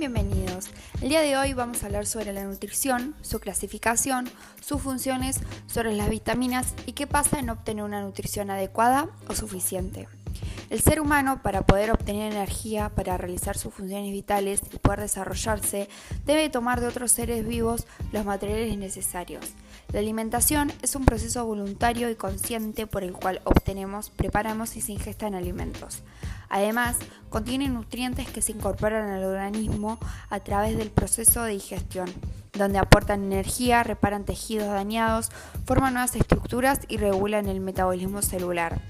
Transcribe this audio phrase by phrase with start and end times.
[0.00, 0.70] bienvenidos.
[1.02, 4.30] El día de hoy vamos a hablar sobre la nutrición, su clasificación,
[4.62, 10.08] sus funciones, sobre las vitaminas y qué pasa en obtener una nutrición adecuada o suficiente.
[10.70, 15.90] El ser humano, para poder obtener energía para realizar sus funciones vitales y poder desarrollarse,
[16.24, 19.44] debe tomar de otros seres vivos los materiales necesarios.
[19.92, 24.92] La alimentación es un proceso voluntario y consciente por el cual obtenemos, preparamos y se
[24.92, 26.02] ingestan alimentos.
[26.50, 26.96] Además,
[27.30, 32.12] contiene nutrientes que se incorporan al organismo a través del proceso de digestión,
[32.52, 35.30] donde aportan energía, reparan tejidos dañados,
[35.64, 38.82] forman nuevas estructuras y regulan el metabolismo celular.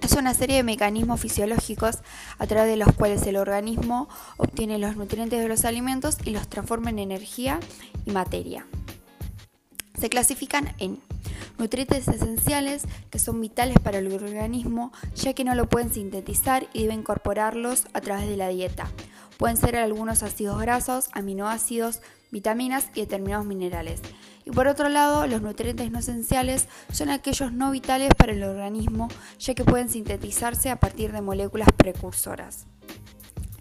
[0.00, 1.98] Es una serie de mecanismos fisiológicos
[2.38, 6.48] a través de los cuales el organismo obtiene los nutrientes de los alimentos y los
[6.48, 7.60] transforma en energía
[8.06, 8.66] y materia.
[9.98, 11.00] Se clasifican en
[11.58, 16.82] nutrientes esenciales que son vitales para el organismo ya que no lo pueden sintetizar y
[16.82, 18.90] deben incorporarlos a través de la dieta.
[19.36, 24.00] Pueden ser algunos ácidos grasos, aminoácidos, vitaminas y determinados minerales.
[24.44, 29.08] Y por otro lado, los nutrientes no esenciales son aquellos no vitales para el organismo,
[29.38, 32.66] ya que pueden sintetizarse a partir de moléculas precursoras.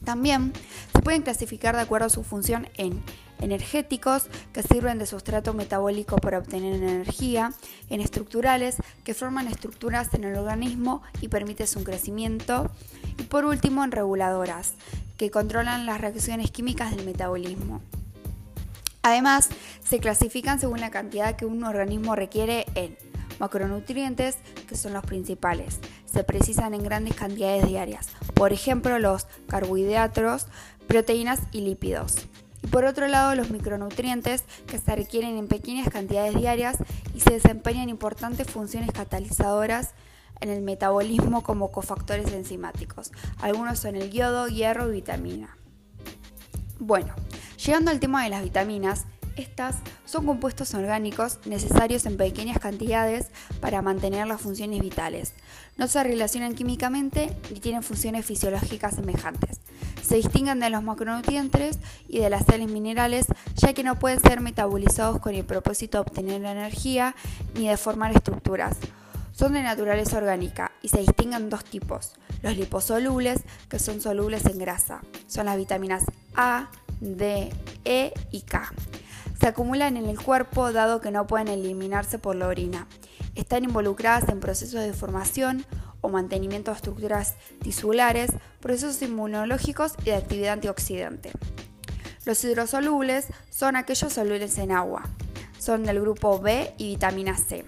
[0.04, 0.54] También
[0.94, 3.04] se pueden clasificar de acuerdo a su función en
[3.40, 7.54] energéticos, que sirven de sustrato metabólico para obtener energía,
[7.90, 12.70] en estructurales, que forman estructuras en el organismo y permiten su crecimiento,
[13.18, 14.74] y por último en reguladoras,
[15.18, 17.82] que controlan las reacciones químicas del metabolismo.
[19.04, 19.50] Además,
[19.84, 22.98] se clasifican según la cantidad que un organismo requiere en
[23.40, 25.80] macronutrientes, que son los principales.
[26.06, 30.48] Se precisan en grandes cantidades diarias, por ejemplo los carbohidratos,
[30.88, 32.28] proteínas y lípidos.
[32.72, 36.78] Por otro lado, los micronutrientes, que se requieren en pequeñas cantidades diarias
[37.14, 39.94] y se desempeñan importantes funciones catalizadoras
[40.40, 43.12] en el metabolismo como cofactores enzimáticos.
[43.40, 45.58] Algunos son el yodo, hierro y vitamina.
[46.80, 47.16] Bueno,
[47.66, 53.28] Llegando al tema de las vitaminas, estas son compuestos orgánicos necesarios en pequeñas cantidades
[53.60, 55.34] para mantener las funciones vitales.
[55.76, 59.60] No se relacionan químicamente ni tienen funciones fisiológicas semejantes.
[60.02, 63.26] Se distinguen de los macronutrientes y de las sales minerales
[63.56, 67.16] ya que no pueden ser metabolizados con el propósito de obtener energía
[67.56, 68.78] ni de formar estructuras.
[69.32, 72.14] Son de naturaleza orgánica y se distinguen dos tipos.
[72.42, 75.02] Los liposolubles, que son solubles en grasa.
[75.28, 76.06] Son las vitaminas
[76.36, 76.70] A,
[77.02, 77.52] D,
[77.86, 78.72] E y K.
[79.40, 82.88] Se acumulan en el cuerpo dado que no pueden eliminarse por la orina.
[83.36, 85.64] Están involucradas en procesos de formación
[86.02, 91.32] o mantenimiento de estructuras tisulares, procesos inmunológicos y de actividad antioxidante.
[92.26, 95.04] Los hidrosolubles son aquellos solubles en agua.
[95.60, 97.66] Son del grupo B y vitamina C.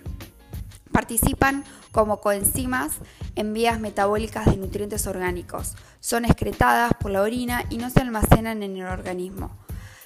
[0.91, 2.93] Participan como coenzimas
[3.35, 5.75] en vías metabólicas de nutrientes orgánicos.
[5.99, 9.57] Son excretadas por la orina y no se almacenan en el organismo.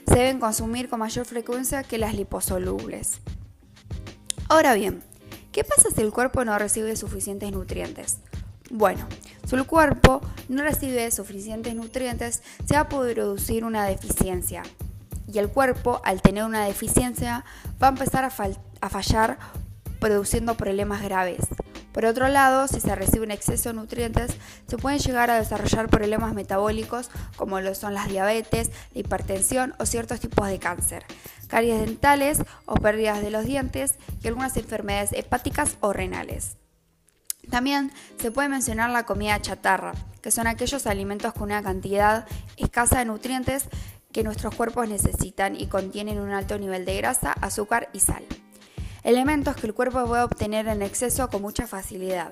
[0.07, 3.21] Se deben consumir con mayor frecuencia que las liposolubles.
[4.49, 5.03] Ahora bien,
[5.53, 8.17] ¿qué pasa si el cuerpo no recibe suficientes nutrientes?
[8.71, 9.07] Bueno,
[9.47, 10.19] si el cuerpo
[10.49, 14.63] no recibe suficientes nutrientes, se va a producir una deficiencia.
[15.31, 17.45] Y el cuerpo, al tener una deficiencia,
[17.81, 18.31] va a empezar a,
[18.81, 19.37] a fallar
[19.99, 21.45] produciendo problemas graves.
[21.93, 24.35] Por otro lado, si se recibe un exceso de nutrientes,
[24.67, 29.85] se pueden llegar a desarrollar problemas metabólicos como lo son las diabetes, la hipertensión o
[29.85, 31.05] ciertos tipos de cáncer,
[31.47, 36.57] caries dentales o pérdidas de los dientes y algunas enfermedades hepáticas o renales.
[37.51, 42.25] También se puede mencionar la comida chatarra, que son aquellos alimentos con una cantidad
[42.57, 43.65] escasa de nutrientes
[44.11, 48.23] que nuestros cuerpos necesitan y contienen un alto nivel de grasa, azúcar y sal
[49.03, 52.31] elementos que el cuerpo puede obtener en exceso con mucha facilidad.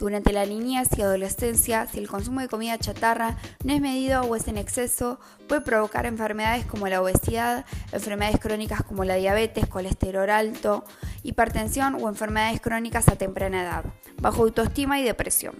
[0.00, 4.34] Durante la niñez y adolescencia, si el consumo de comida chatarra no es medido o
[4.34, 10.30] es en exceso, puede provocar enfermedades como la obesidad, enfermedades crónicas como la diabetes, colesterol
[10.30, 10.84] alto,
[11.22, 13.84] hipertensión o enfermedades crónicas a temprana edad,
[14.22, 15.54] bajo autoestima y depresión.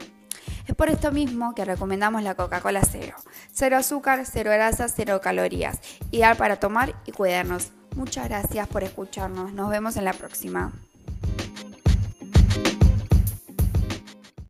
[0.67, 3.17] Es por esto mismo que recomendamos la Coca-Cola cero.
[3.53, 5.81] Cero azúcar, cero grasa, cero calorías.
[6.13, 7.73] Ideal para tomar y cuidarnos.
[8.01, 9.53] Muchas gracias por escucharnos.
[9.53, 10.73] Nos vemos en la próxima.